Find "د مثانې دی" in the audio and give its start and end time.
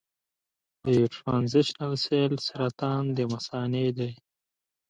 3.17-4.11